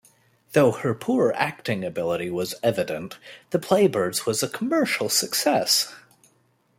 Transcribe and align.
Although 0.55 0.71
her 0.79 0.95
poor 0.95 1.31
acting 1.35 1.83
ability 1.83 2.31
was 2.31 2.55
evident, 2.63 3.19
"The 3.51 3.59
Playbirds" 3.59 4.25
was 4.25 4.41
a 4.41 4.47
commercial 4.49 5.09
success. 5.09 5.93